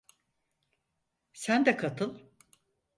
Sen 1.33 1.65
de 1.65 1.77
katıl. 1.77 2.19